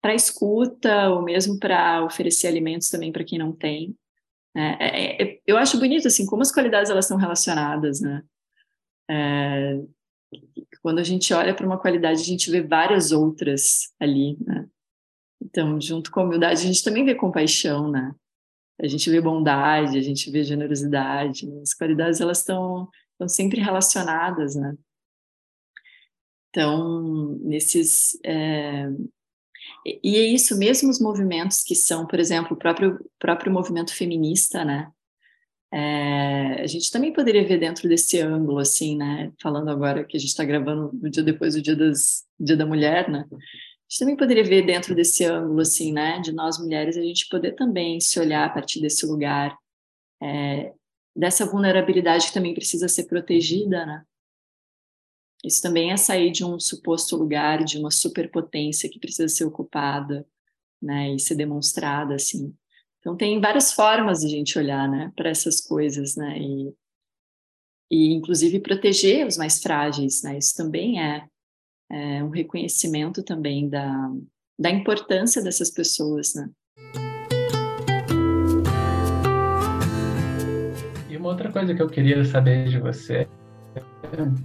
para 0.00 0.14
escuta 0.14 1.08
ou 1.10 1.22
mesmo 1.22 1.58
para 1.58 2.04
oferecer 2.04 2.46
alimentos 2.46 2.88
também 2.88 3.10
para 3.12 3.24
quem 3.24 3.38
não 3.38 3.52
tem. 3.52 3.96
Né? 4.58 4.76
É, 4.80 5.22
é, 5.22 5.40
eu 5.46 5.56
acho 5.56 5.78
bonito 5.78 6.08
assim 6.08 6.26
como 6.26 6.42
as 6.42 6.50
qualidades 6.50 6.90
elas 6.90 7.06
são 7.06 7.16
relacionadas, 7.16 8.00
né? 8.00 8.24
É, 9.08 9.80
quando 10.82 10.98
a 10.98 11.04
gente 11.04 11.32
olha 11.32 11.54
para 11.54 11.64
uma 11.64 11.78
qualidade, 11.78 12.20
a 12.20 12.24
gente 12.24 12.50
vê 12.50 12.60
várias 12.60 13.12
outras 13.12 13.94
ali, 14.00 14.36
né? 14.44 14.68
Então, 15.40 15.80
junto 15.80 16.10
com 16.10 16.18
a 16.18 16.24
humildade, 16.24 16.60
a 16.60 16.66
gente 16.66 16.82
também 16.82 17.04
vê 17.04 17.14
compaixão, 17.14 17.88
né? 17.88 18.12
A 18.82 18.88
gente 18.88 19.08
vê 19.08 19.20
bondade, 19.20 19.96
a 19.96 20.02
gente 20.02 20.28
vê 20.28 20.42
generosidade. 20.42 21.48
As 21.62 21.72
qualidades, 21.72 22.20
elas 22.20 22.38
estão, 22.38 22.88
estão 23.12 23.28
sempre 23.28 23.60
relacionadas, 23.60 24.56
né? 24.56 24.76
Então, 26.50 27.38
nesses... 27.44 28.18
E 30.02 30.16
é 30.16 30.26
isso, 30.26 30.58
mesmo 30.58 30.90
os 30.90 31.00
movimentos 31.00 31.62
que 31.62 31.74
são, 31.74 32.06
por 32.06 32.18
exemplo, 32.18 32.54
o 32.54 32.58
próprio, 32.58 32.98
próprio 33.18 33.52
movimento 33.52 33.94
feminista, 33.94 34.64
né? 34.64 34.90
É, 35.70 36.62
a 36.62 36.66
gente 36.66 36.90
também 36.90 37.12
poderia 37.12 37.46
ver 37.46 37.58
dentro 37.58 37.88
desse 37.88 38.20
ângulo, 38.20 38.58
assim, 38.58 38.96
né? 38.96 39.32
Falando 39.40 39.70
agora 39.70 40.04
que 40.04 40.16
a 40.16 40.20
gente 40.20 40.30
está 40.30 40.44
gravando 40.44 40.90
no 40.92 41.10
dia 41.10 41.22
depois 41.22 41.54
do 41.54 41.62
dia, 41.62 41.76
das, 41.76 42.24
dia 42.40 42.56
da 42.56 42.66
mulher, 42.66 43.08
né? 43.10 43.26
A 43.30 43.34
gente 43.90 43.98
também 44.00 44.16
poderia 44.16 44.44
ver 44.44 44.66
dentro 44.66 44.94
desse 44.94 45.24
ângulo, 45.24 45.60
assim, 45.60 45.92
né? 45.92 46.20
De 46.20 46.32
nós 46.32 46.58
mulheres, 46.58 46.96
a 46.96 47.02
gente 47.02 47.28
poder 47.28 47.52
também 47.52 48.00
se 48.00 48.18
olhar 48.18 48.46
a 48.46 48.50
partir 48.50 48.80
desse 48.80 49.06
lugar, 49.06 49.56
é, 50.22 50.72
dessa 51.14 51.44
vulnerabilidade 51.44 52.28
que 52.28 52.34
também 52.34 52.54
precisa 52.54 52.88
ser 52.88 53.04
protegida, 53.04 53.84
né? 53.84 54.02
Isso 55.44 55.62
também 55.62 55.92
é 55.92 55.96
sair 55.96 56.30
de 56.30 56.44
um 56.44 56.58
suposto 56.58 57.16
lugar, 57.16 57.64
de 57.64 57.78
uma 57.78 57.90
superpotência 57.90 58.88
que 58.90 58.98
precisa 58.98 59.28
ser 59.28 59.44
ocupada, 59.44 60.26
né? 60.82 61.14
E 61.14 61.18
ser 61.18 61.34
demonstrada, 61.36 62.14
assim. 62.14 62.54
Então 63.00 63.16
tem 63.16 63.40
várias 63.40 63.72
formas 63.72 64.20
de 64.20 64.26
a 64.26 64.28
gente 64.28 64.58
olhar, 64.58 64.88
né, 64.88 65.12
para 65.16 65.30
essas 65.30 65.60
coisas, 65.60 66.16
né, 66.16 66.38
e, 66.38 66.74
e 67.90 68.12
inclusive 68.12 68.60
proteger 68.60 69.26
os 69.26 69.36
mais 69.36 69.62
frágeis, 69.62 70.22
né, 70.22 70.36
isso 70.36 70.54
também 70.56 71.00
é, 71.00 71.26
é 71.90 72.24
um 72.24 72.28
reconhecimento 72.28 73.22
também 73.22 73.68
da, 73.68 74.12
da 74.58 74.70
importância 74.70 75.42
dessas 75.42 75.70
pessoas, 75.70 76.34
né. 76.34 76.50
E 81.08 81.16
uma 81.16 81.28
outra 81.28 81.52
coisa 81.52 81.74
que 81.74 81.80
eu 81.80 81.88
queria 81.88 82.24
saber 82.24 82.68
de 82.68 82.78
você 82.80 83.28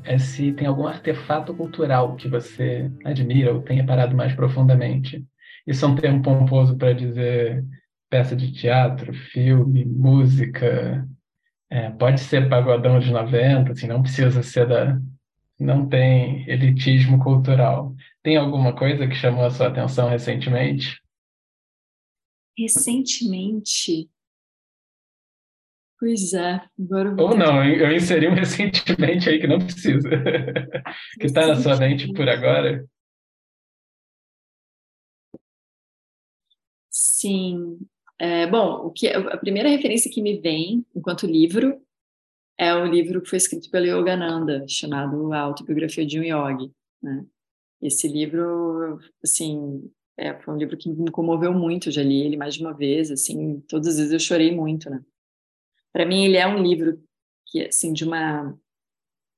é 0.04 0.18
se 0.18 0.52
tem 0.54 0.68
algum 0.68 0.88
artefato 0.88 1.54
cultural 1.54 2.16
que 2.16 2.28
você 2.28 2.92
admira 3.06 3.54
ou 3.54 3.62
tenha 3.62 3.86
parado 3.86 4.16
mais 4.16 4.34
profundamente. 4.34 5.25
Isso 5.66 5.86
é 5.86 5.88
um 5.88 5.96
termo 5.96 6.22
pomposo 6.22 6.78
para 6.78 6.94
dizer 6.94 7.63
peça 8.10 8.36
de 8.36 8.52
teatro, 8.52 9.13
filme, 9.13 9.86
música, 9.86 11.08
é, 11.74 11.90
pode 11.90 12.22
ser 12.22 12.48
pagodão 12.48 13.00
de 13.00 13.12
90, 13.12 13.72
assim, 13.72 13.88
não 13.88 14.04
precisa 14.04 14.44
ser 14.44 14.68
da. 14.68 15.02
Não 15.60 15.90
tem 15.90 16.48
elitismo 16.48 17.18
cultural. 17.18 17.96
Tem 18.22 18.38
alguma 18.38 18.75
coisa 18.75 19.08
que 19.08 19.16
chamou 19.16 19.44
a 19.44 19.50
sua 19.50 19.70
atenção 19.70 20.08
recentemente? 20.08 21.02
Recentemente? 22.56 24.08
Pois 26.03 26.33
é, 26.33 26.62
agora 26.77 27.15
Ou 27.17 27.33
não, 27.33 27.63
eu 27.63 27.95
inseri 27.95 28.27
um 28.27 28.33
recentemente 28.36 29.29
aí 29.29 29.39
que 29.39 29.48
não 29.48 29.57
precisa. 29.57 30.10
que 31.17 31.27
está 31.27 31.48
na 31.48 31.55
sua 31.55 31.77
mente 31.77 32.12
por 32.12 32.27
agora. 32.27 32.86
Sim, 36.89 37.79
é, 38.19 38.45
bom, 38.48 38.88
o 38.88 38.91
que, 38.91 39.07
a 39.07 39.38
primeira 39.38 39.69
referência 39.69 40.12
que 40.12 40.22
me 40.22 40.41
vem 40.41 40.86
enquanto 40.93 41.25
livro 41.25 41.81
é 42.57 42.75
o 42.75 42.86
livro 42.86 43.22
que 43.22 43.29
foi 43.29 43.38
escrito 43.38 43.72
pelo 43.72 43.86
Yogananda, 43.86 44.65
chamado 44.67 45.31
A 45.31 45.39
Autobiografia 45.39 46.05
de 46.05 46.19
um 46.19 46.24
Yogi. 46.24 46.69
Né? 47.01 47.25
Esse 47.81 48.10
livro, 48.10 49.00
assim, 49.24 49.89
é, 50.17 50.38
foi 50.41 50.53
um 50.53 50.57
livro 50.57 50.75
que 50.75 50.89
me 50.89 51.10
comoveu 51.10 51.53
muito, 51.53 51.91
já 51.91 52.03
li 52.03 52.25
ele 52.25 52.36
mais 52.36 52.55
de 52.55 52.62
uma 52.62 52.74
vez, 52.74 53.10
assim, 53.10 53.62
todas 53.69 53.88
as 53.88 53.95
vezes 53.95 54.12
eu 54.12 54.19
chorei 54.19 54.53
muito, 54.53 54.89
né? 54.89 55.01
Para 55.94 56.06
mim 56.06 56.26
ele 56.26 56.38
é 56.38 56.48
um 56.48 56.62
livro 56.62 57.02
que, 57.46 57.62
assim, 57.62 57.94
de 57.94 58.04
uma 58.04 58.58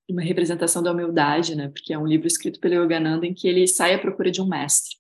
uma 0.07 0.21
representação 0.21 0.83
da 0.83 0.91
humildade, 0.91 1.55
né? 1.55 1.67
Porque 1.67 1.91
é 1.91 1.97
um 1.97 2.05
livro 2.05 2.27
escrito 2.27 2.59
pelo 2.59 2.75
Yogananda 2.75 3.25
em 3.25 3.33
que 3.33 3.47
ele 3.47 3.67
sai 3.67 3.95
à 3.95 3.99
procura 3.99 4.29
de 4.29 4.39
um 4.39 4.47
mestre. 4.47 4.97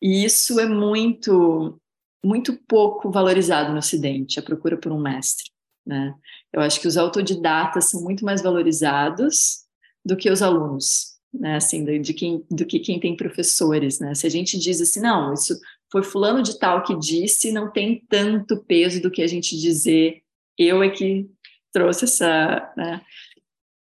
E 0.00 0.24
isso 0.24 0.60
é 0.60 0.66
muito 0.66 1.80
muito 2.24 2.56
pouco 2.66 3.10
valorizado 3.10 3.72
no 3.72 3.78
Ocidente, 3.78 4.38
a 4.38 4.42
procura 4.42 4.78
por 4.78 4.90
um 4.90 4.98
mestre. 4.98 5.50
Né? 5.86 6.14
Eu 6.50 6.62
acho 6.62 6.80
que 6.80 6.88
os 6.88 6.96
autodidatas 6.96 7.90
são 7.90 8.02
muito 8.02 8.24
mais 8.24 8.42
valorizados 8.42 9.64
do 10.02 10.16
que 10.16 10.30
os 10.30 10.40
alunos, 10.40 11.18
né? 11.32 11.56
Assim, 11.56 11.84
de 12.00 12.14
quem, 12.14 12.44
do 12.50 12.64
que 12.64 12.78
quem 12.78 12.98
tem 12.98 13.16
professores, 13.16 14.00
né? 14.00 14.14
Se 14.14 14.26
a 14.26 14.30
gente 14.30 14.58
diz 14.58 14.80
assim, 14.80 15.00
não, 15.00 15.34
isso 15.34 15.58
foi 15.94 16.02
fulano 16.02 16.42
de 16.42 16.58
tal 16.58 16.82
que 16.82 16.98
disse, 16.98 17.52
não 17.52 17.70
tem 17.70 18.04
tanto 18.08 18.64
peso 18.64 19.00
do 19.00 19.12
que 19.12 19.22
a 19.22 19.28
gente 19.28 19.56
dizer, 19.56 20.24
eu 20.58 20.82
é 20.82 20.90
que 20.90 21.30
trouxe 21.72 22.04
essa, 22.04 22.72
né? 22.76 23.00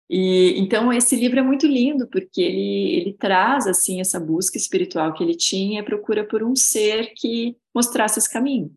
E 0.09 0.53
então 0.59 0.91
esse 0.91 1.15
livro 1.15 1.39
é 1.39 1.41
muito 1.41 1.65
lindo 1.65 2.05
porque 2.09 2.41
ele 2.41 2.95
ele 2.95 3.13
traz 3.13 3.67
assim 3.67 4.01
essa 4.01 4.19
busca 4.19 4.57
espiritual 4.57 5.13
que 5.13 5.23
ele 5.23 5.33
tinha, 5.33 5.81
procura 5.81 6.25
por 6.25 6.43
um 6.43 6.57
ser 6.57 7.13
que 7.15 7.55
mostrasse 7.73 8.19
esse 8.19 8.29
caminho. 8.31 8.69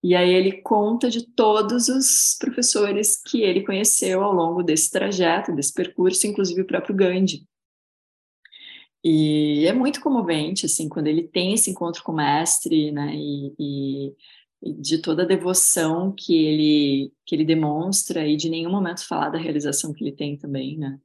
E 0.00 0.14
aí 0.14 0.32
ele 0.32 0.62
conta 0.62 1.10
de 1.10 1.26
todos 1.34 1.88
os 1.88 2.36
professores 2.38 3.20
que 3.20 3.42
ele 3.42 3.66
conheceu 3.66 4.22
ao 4.22 4.32
longo 4.32 4.62
desse 4.62 4.88
trajeto, 4.88 5.52
desse 5.52 5.74
percurso, 5.74 6.28
inclusive 6.28 6.60
o 6.62 6.66
próprio 6.66 6.94
Gandhi. 6.94 7.44
E 9.02 9.66
é 9.66 9.72
muito 9.72 10.00
comovente, 10.00 10.66
assim, 10.66 10.88
quando 10.88 11.06
ele 11.06 11.26
tem 11.26 11.54
esse 11.54 11.70
encontro 11.70 12.02
com 12.02 12.12
o 12.12 12.16
mestre, 12.16 12.92
né, 12.92 13.14
e, 13.14 13.54
e 13.58 14.14
de 14.62 14.98
toda 14.98 15.22
a 15.22 15.26
devoção 15.26 16.12
que 16.12 16.34
ele 16.34 17.12
que 17.24 17.34
ele 17.34 17.44
demonstra 17.44 18.26
e 18.26 18.36
de 18.36 18.50
nenhum 18.50 18.70
momento 18.70 19.06
falar 19.06 19.30
da 19.30 19.38
realização 19.38 19.92
que 19.92 20.04
ele 20.04 20.12
tem 20.12 20.36
também, 20.36 20.76
né? 20.78 21.00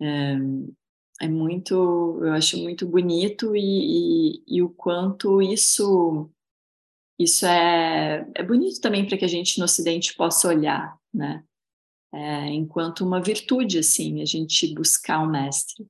É, 0.00 0.36
é 1.22 1.28
muito, 1.28 1.74
eu 2.22 2.32
acho 2.32 2.56
muito 2.58 2.86
bonito 2.86 3.54
e, 3.56 4.36
e, 4.38 4.56
e 4.56 4.62
o 4.62 4.70
quanto 4.70 5.42
isso 5.42 6.30
isso 7.18 7.44
é, 7.44 8.26
é 8.34 8.42
bonito 8.42 8.80
também 8.80 9.06
para 9.06 9.18
que 9.18 9.24
a 9.26 9.28
gente 9.28 9.58
no 9.58 9.66
Ocidente 9.66 10.14
possa 10.16 10.48
olhar, 10.48 10.98
né? 11.12 11.44
É, 12.12 12.46
enquanto 12.48 13.04
uma 13.04 13.22
virtude, 13.22 13.78
assim, 13.78 14.22
a 14.22 14.24
gente 14.24 14.74
buscar 14.74 15.22
um 15.22 15.30
mestre. 15.30 15.86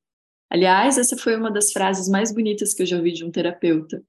Aliás, 0.51 0.99
essa 0.99 1.17
foi 1.17 1.37
uma 1.37 1.51
das 1.51 1.73
frases 1.73 2.09
mais 2.09 2.35
bonitas 2.35 2.75
que 2.75 2.83
eu 2.83 2.87
já 2.87 2.97
ouvi 2.97 3.13
de 3.13 3.25
um 3.25 3.31
terapeuta, 3.31 4.03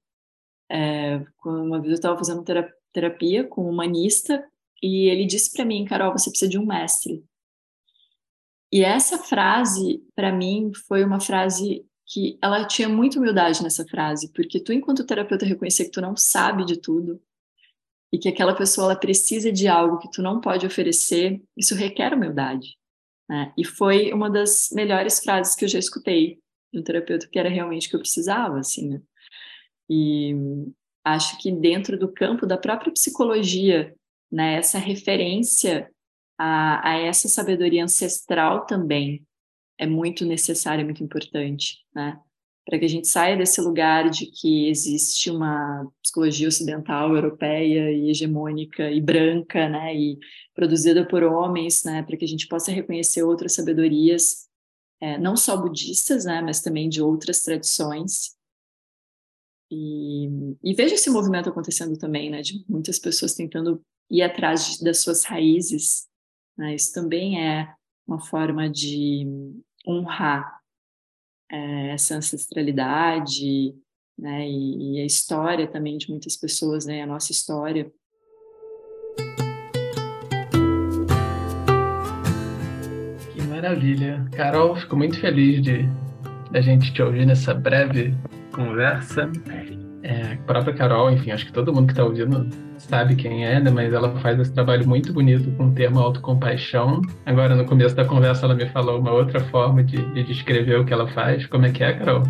é, 0.74 1.22
uma 1.44 1.78
vez 1.78 1.90
eu 1.90 1.96
estava 1.96 2.16
fazendo 2.16 2.42
terapia 2.92 3.44
com 3.44 3.66
um 3.66 3.68
humanista 3.68 4.42
e 4.82 5.08
ele 5.08 5.26
disse 5.26 5.52
para 5.52 5.66
mim, 5.66 5.84
Carol, 5.84 6.12
você 6.12 6.30
precisa 6.30 6.50
de 6.50 6.58
um 6.58 6.64
mestre. 6.64 7.22
E 8.72 8.82
essa 8.82 9.18
frase, 9.18 10.02
para 10.16 10.32
mim, 10.32 10.72
foi 10.88 11.04
uma 11.04 11.20
frase 11.20 11.84
que 12.06 12.38
ela 12.40 12.66
tinha 12.66 12.88
muita 12.88 13.18
humildade 13.18 13.62
nessa 13.62 13.84
frase, 13.86 14.32
porque 14.32 14.58
tu, 14.58 14.72
enquanto 14.72 15.04
terapeuta, 15.04 15.44
reconhecer 15.44 15.84
que 15.84 15.90
tu 15.90 16.00
não 16.00 16.16
sabe 16.16 16.64
de 16.64 16.78
tudo 16.78 17.20
e 18.10 18.18
que 18.18 18.28
aquela 18.28 18.54
pessoa 18.54 18.86
ela 18.86 18.96
precisa 18.96 19.52
de 19.52 19.68
algo 19.68 19.98
que 19.98 20.10
tu 20.10 20.22
não 20.22 20.40
pode 20.40 20.66
oferecer, 20.66 21.42
isso 21.54 21.74
requer 21.74 22.14
humildade. 22.14 22.78
Né? 23.28 23.52
E 23.56 23.64
foi 23.64 24.12
uma 24.12 24.30
das 24.30 24.70
melhores 24.72 25.20
frases 25.20 25.54
que 25.54 25.64
eu 25.64 25.68
já 25.68 25.78
escutei 25.78 26.38
de 26.72 26.80
um 26.80 26.82
terapeuta 26.82 27.28
que 27.28 27.38
era 27.38 27.48
realmente 27.48 27.86
o 27.86 27.90
que 27.90 27.96
eu 27.96 28.00
precisava, 28.00 28.58
assim, 28.58 28.88
né? 28.88 29.02
E 29.90 30.34
acho 31.04 31.38
que 31.38 31.52
dentro 31.52 31.98
do 31.98 32.10
campo 32.10 32.46
da 32.46 32.56
própria 32.56 32.92
psicologia, 32.92 33.94
né, 34.30 34.54
essa 34.54 34.78
referência 34.78 35.90
a, 36.38 36.90
a 36.90 36.98
essa 36.98 37.28
sabedoria 37.28 37.84
ancestral 37.84 38.64
também 38.66 39.26
é 39.78 39.86
muito 39.86 40.24
necessária, 40.24 40.84
muito 40.84 41.02
importante, 41.02 41.84
né? 41.94 42.18
Para 42.64 42.78
que 42.78 42.84
a 42.84 42.88
gente 42.88 43.08
saia 43.08 43.36
desse 43.36 43.60
lugar 43.60 44.08
de 44.08 44.26
que 44.26 44.68
existe 44.68 45.30
uma 45.30 45.90
psicologia 46.00 46.46
ocidental, 46.46 47.14
europeia 47.14 47.90
e 47.90 48.08
hegemônica 48.08 48.90
e 48.90 49.00
branca, 49.00 49.68
né? 49.68 49.96
E 49.96 50.18
produzida 50.54 51.06
por 51.06 51.22
homens, 51.24 51.82
né? 51.84 52.02
Para 52.02 52.16
que 52.16 52.24
a 52.24 52.28
gente 52.28 52.46
possa 52.46 52.70
reconhecer 52.70 53.22
outras 53.22 53.54
sabedorias, 53.54 54.48
é, 55.00 55.18
não 55.18 55.36
só 55.36 55.56
budistas, 55.56 56.24
né? 56.24 56.40
Mas 56.40 56.60
também 56.60 56.88
de 56.88 57.02
outras 57.02 57.42
tradições 57.42 58.36
e, 59.74 60.28
e 60.62 60.74
vejo 60.74 60.94
esse 60.94 61.08
movimento 61.08 61.48
acontecendo 61.48 61.96
também, 61.96 62.28
né, 62.30 62.42
de 62.42 62.62
muitas 62.68 62.98
pessoas 62.98 63.34
tentando 63.34 63.80
ir 64.10 64.20
atrás 64.20 64.76
de, 64.76 64.84
das 64.84 65.00
suas 65.00 65.24
raízes. 65.24 66.06
Né? 66.58 66.74
Isso 66.74 66.92
também 66.92 67.42
é 67.42 67.74
uma 68.06 68.20
forma 68.20 68.68
de 68.68 69.26
honrar 69.88 70.60
é, 71.52 71.90
essa 71.90 72.16
ancestralidade, 72.16 73.74
né, 74.18 74.48
e, 74.48 74.96
e, 74.96 75.02
a 75.02 75.04
história 75.04 75.66
também 75.66 75.98
de 75.98 76.08
muitas 76.10 76.36
pessoas, 76.36 76.86
né, 76.86 77.02
a 77.02 77.06
nossa 77.06 77.30
história. 77.30 77.92
Que 83.32 83.42
maravilha. 83.42 84.26
Carol, 84.32 84.76
fico 84.76 84.96
muito 84.96 85.20
feliz 85.20 85.62
de 85.62 85.88
a 86.54 86.60
gente 86.60 86.92
te 86.92 87.02
ouvir 87.02 87.26
nessa 87.26 87.52
breve 87.52 88.14
conversa. 88.52 89.30
É, 90.02 90.32
a 90.32 90.36
própria 90.46 90.74
Carol, 90.74 91.10
enfim, 91.10 91.30
acho 91.30 91.46
que 91.46 91.52
todo 91.52 91.72
mundo 91.72 91.86
que 91.86 91.92
está 91.92 92.04
ouvindo 92.04 92.48
sabe 92.76 93.14
quem 93.14 93.46
é, 93.46 93.60
né? 93.60 93.70
Mas 93.70 93.92
ela 93.92 94.10
faz 94.20 94.38
esse 94.40 94.52
trabalho 94.52 94.86
muito 94.86 95.12
bonito 95.12 95.50
com 95.52 95.68
o 95.68 95.72
termo 95.72 96.00
autocompaixão. 96.00 97.00
Agora, 97.24 97.54
no 97.54 97.64
começo 97.64 97.94
da 97.94 98.04
conversa, 98.04 98.46
ela 98.46 98.54
me 98.54 98.68
falou 98.70 98.98
uma 98.98 99.12
outra 99.12 99.40
forma 99.40 99.84
de, 99.84 100.04
de 100.12 100.24
descrever 100.24 100.80
o 100.80 100.84
que 100.84 100.92
ela 100.92 101.06
faz. 101.08 101.46
Como 101.46 101.66
é 101.66 101.70
que 101.70 101.84
é, 101.84 101.92
Carol? 101.92 102.24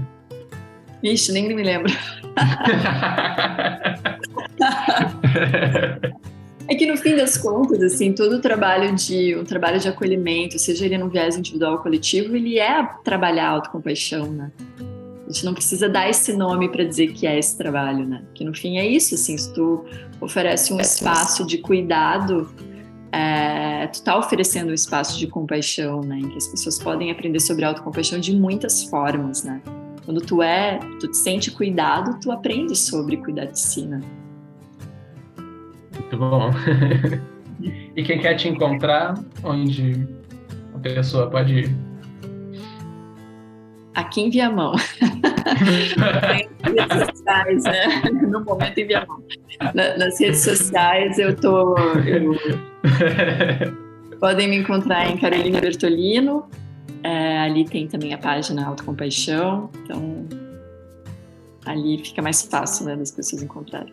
Ixi, 1.03 1.33
nem 1.33 1.55
me 1.55 1.63
lembro. 1.63 1.93
É 6.69 6.75
que 6.75 6.87
no 6.87 6.97
fim 6.97 7.17
das 7.17 7.37
contas, 7.37 7.83
assim, 7.83 8.13
todo 8.13 8.37
o 8.37 8.41
trabalho 8.41 8.95
de 8.95 9.37
um 9.37 9.45
trabalho 9.45 9.81
de 9.81 9.89
acolhimento, 9.89 10.59
seja 10.59 10.87
ele 10.87 10.97
no 10.97 11.09
viés 11.09 11.37
individual 11.37 11.73
ou 11.73 11.79
coletivo, 11.79 12.37
ele 12.37 12.59
é 12.59 12.89
trabalhar 13.05 13.49
a 13.49 13.51
autocompaixão, 13.51 14.31
né? 14.31 14.51
A 15.33 15.35
gente 15.35 15.47
não 15.47 15.55
precisa 15.55 15.89
dar 15.89 16.11
esse 16.11 16.37
nome 16.37 16.69
para 16.69 16.85
dizer 16.85 17.15
que 17.15 17.27
é 17.27 17.39
esse 17.39 17.57
trabalho, 17.57 18.07
né? 18.07 18.23
Que 18.35 18.45
no 18.45 18.55
fim 18.55 18.77
é 18.77 18.87
isso, 18.87 19.15
assim, 19.15 19.35
se 19.39 19.51
tu 19.55 19.83
oferece 20.21 20.75
um 20.75 20.79
espaço 20.79 21.47
de 21.47 21.57
cuidado, 21.57 22.55
é, 23.11 23.87
tu 23.87 24.03
tá 24.03 24.19
oferecendo 24.19 24.71
um 24.71 24.75
espaço 24.75 25.19
de 25.19 25.27
compaixão, 25.27 26.03
né? 26.03 26.19
Em 26.19 26.29
que 26.29 26.37
as 26.37 26.47
pessoas 26.49 26.79
podem 26.79 27.11
aprender 27.11 27.41
sobre 27.41 27.65
autocompaixão 27.65 28.21
de 28.21 28.37
muitas 28.37 28.85
formas, 28.85 29.43
né? 29.43 29.63
Quando 30.05 30.21
tu 30.21 30.43
é, 30.43 30.79
tu 31.01 31.09
te 31.09 31.17
sente 31.17 31.51
cuidado, 31.51 32.21
tu 32.21 32.31
aprende 32.31 32.77
sobre 32.77 33.17
cuidar 33.17 33.47
de 33.47 33.59
si, 33.59 33.87
né? 33.87 34.03
Muito 35.95 36.19
bom. 36.19 36.51
e 37.97 38.03
quem 38.03 38.21
quer 38.21 38.35
te 38.35 38.49
encontrar, 38.49 39.15
onde 39.43 40.07
a 40.75 40.79
pessoa 40.79 41.31
pode 41.31 41.55
ir? 41.61 41.92
Aqui 43.95 44.23
em 44.23 44.31
Viamão. 44.31 44.73
nas 46.75 46.89
redes 46.89 47.07
sociais, 47.07 47.65
né? 47.65 48.03
No 48.23 48.45
momento 48.45 48.79
em 48.79 48.87
Viamão. 48.87 49.23
Na, 49.75 49.97
nas 49.99 50.19
redes 50.19 50.41
sociais 50.41 51.19
eu 51.19 51.37
tô. 51.37 51.77
Eu... 52.07 52.35
Podem 54.19 54.49
me 54.49 54.57
encontrar 54.57 55.11
em 55.11 55.17
Carolina 55.17 55.61
Bertolino. 55.61 56.49
É, 57.03 57.41
ali 57.41 57.65
tem 57.65 57.89
também 57.89 58.15
a 58.15 58.19
página 58.19 58.67
Autocompaixão. 58.67 59.69
Então, 59.83 60.27
ali 61.67 61.99
fica 61.99 62.23
mais 62.23 62.43
fácil 62.43 62.87
né, 62.87 62.97
das 62.97 63.11
pessoas 63.11 63.43
encontrarem. 63.43 63.93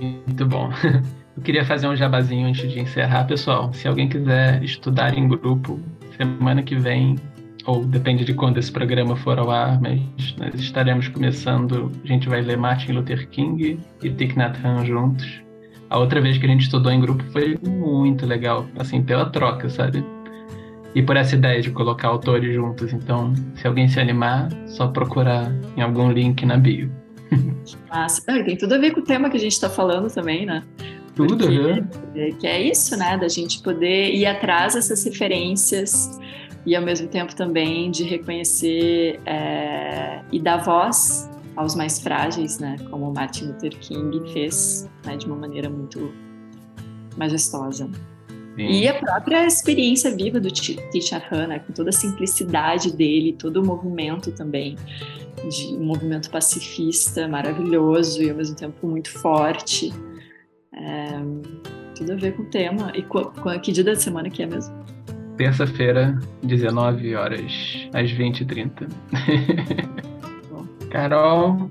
Muito 0.00 0.46
bom. 0.46 0.70
Eu 1.36 1.42
queria 1.42 1.64
fazer 1.64 1.88
um 1.88 1.96
jabazinho 1.96 2.48
antes 2.48 2.70
de 2.70 2.80
encerrar, 2.80 3.24
pessoal. 3.24 3.72
Se 3.72 3.88
alguém 3.88 4.08
quiser 4.08 4.62
estudar 4.62 5.16
em 5.16 5.26
grupo, 5.26 5.80
semana 6.16 6.62
que 6.62 6.76
vem 6.76 7.16
ou 7.66 7.84
depende 7.84 8.24
de 8.24 8.34
quando 8.34 8.58
esse 8.58 8.70
programa 8.70 9.16
for 9.16 9.38
ao 9.38 9.50
ar, 9.50 9.80
mas 9.80 10.00
nós 10.38 10.54
estaremos 10.54 11.08
começando. 11.08 11.90
A 12.04 12.06
gente 12.06 12.28
vai 12.28 12.40
ler 12.40 12.56
Martin 12.56 12.92
Luther 12.92 13.28
King 13.28 13.78
e 14.02 14.10
Thich 14.10 14.36
Nhat 14.36 14.58
Hanh 14.64 14.86
juntos. 14.86 15.42
A 15.88 15.98
outra 15.98 16.20
vez 16.20 16.38
que 16.38 16.46
a 16.46 16.48
gente 16.48 16.62
estudou 16.62 16.92
em 16.92 17.00
grupo 17.00 17.22
foi 17.32 17.58
muito 17.66 18.24
legal, 18.24 18.66
assim, 18.78 19.02
pela 19.02 19.28
troca, 19.28 19.68
sabe? 19.68 20.04
E 20.94 21.02
por 21.02 21.16
essa 21.16 21.34
ideia 21.34 21.60
de 21.60 21.70
colocar 21.70 22.08
autores 22.08 22.54
juntos. 22.54 22.92
Então, 22.92 23.34
se 23.56 23.66
alguém 23.66 23.88
se 23.88 24.00
animar, 24.00 24.48
só 24.66 24.88
procurar 24.88 25.52
em 25.76 25.82
algum 25.82 26.10
link 26.10 26.44
na 26.46 26.56
bio. 26.56 26.90
Massa. 27.88 28.22
Tem 28.44 28.56
tudo 28.56 28.74
a 28.74 28.78
ver 28.78 28.92
com 28.92 29.00
o 29.00 29.04
tema 29.04 29.30
que 29.30 29.36
a 29.36 29.40
gente 29.40 29.52
está 29.52 29.68
falando 29.68 30.12
também, 30.12 30.46
né? 30.46 30.62
Tudo, 31.14 31.36
Porque, 31.36 31.58
né? 31.58 32.30
Que 32.38 32.46
é 32.46 32.62
isso, 32.62 32.96
né? 32.96 33.16
Da 33.18 33.28
gente 33.28 33.62
poder 33.62 34.14
ir 34.14 34.26
atrás 34.26 34.74
dessas 34.74 35.04
referências 35.04 36.18
e 36.66 36.76
ao 36.76 36.82
mesmo 36.82 37.08
tempo 37.08 37.34
também 37.34 37.90
de 37.90 38.04
reconhecer 38.04 39.20
é, 39.24 40.20
e 40.30 40.38
dar 40.38 40.58
voz 40.58 41.28
aos 41.56 41.74
mais 41.74 41.98
frágeis, 42.00 42.58
né? 42.58 42.76
Como 42.90 43.12
Martin 43.12 43.46
Luther 43.46 43.76
King 43.78 44.32
fez, 44.32 44.88
né? 45.04 45.16
De 45.16 45.26
uma 45.26 45.36
maneira 45.36 45.68
muito 45.68 46.12
majestosa. 47.16 47.88
Sim. 48.56 48.66
E 48.66 48.88
a 48.88 48.94
própria 48.94 49.46
experiência 49.46 50.14
viva 50.14 50.40
do 50.40 50.50
Thich 50.50 51.14
Han, 51.30 51.46
né? 51.46 51.58
com 51.60 51.72
toda 51.72 51.90
a 51.90 51.92
simplicidade 51.92 52.92
dele, 52.94 53.32
todo 53.32 53.62
o 53.62 53.66
movimento 53.66 54.32
também, 54.32 54.76
de 55.48 55.74
um 55.74 55.84
movimento 55.84 56.30
pacifista 56.30 57.26
maravilhoso 57.28 58.22
e 58.22 58.30
ao 58.30 58.36
mesmo 58.36 58.56
tempo 58.56 58.86
muito 58.86 59.10
forte. 59.10 59.92
É, 60.74 61.20
tudo 61.94 62.12
a 62.12 62.16
ver 62.16 62.34
com 62.36 62.42
o 62.42 62.46
tema. 62.46 62.92
E 62.94 63.02
com, 63.02 63.24
com 63.24 63.60
que 63.60 63.72
dia 63.72 63.84
da 63.84 63.94
semana 63.94 64.28
que 64.28 64.42
é 64.42 64.46
mesmo? 64.46 64.74
Terça-feira, 65.40 66.18
19 66.42 67.14
horas, 67.14 67.88
às 67.94 68.12
20h30. 68.12 68.86
Carol, 70.92 71.70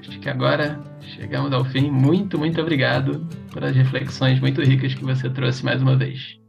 acho 0.00 0.18
que 0.18 0.30
agora 0.30 0.80
chegamos 1.02 1.52
ao 1.52 1.62
fim. 1.66 1.90
Muito, 1.90 2.38
muito 2.38 2.58
obrigado 2.58 3.28
pelas 3.52 3.76
reflexões 3.76 4.40
muito 4.40 4.62
ricas 4.62 4.94
que 4.94 5.04
você 5.04 5.28
trouxe 5.28 5.62
mais 5.62 5.82
uma 5.82 5.94
vez. 5.94 6.40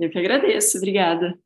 Eu 0.00 0.10
que 0.10 0.18
agradeço, 0.18 0.76
obrigada. 0.78 1.38